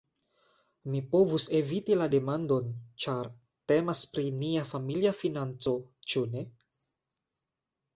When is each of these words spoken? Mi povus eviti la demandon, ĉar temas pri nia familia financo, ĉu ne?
Mi 0.93 1.01
povus 1.11 1.45
eviti 1.59 1.99
la 1.99 2.07
demandon, 2.15 2.73
ĉar 3.05 3.31
temas 3.75 4.05
pri 4.17 4.27
nia 4.41 4.67
familia 4.75 5.17
financo, 5.23 5.79
ĉu 6.13 6.29
ne? 6.37 6.49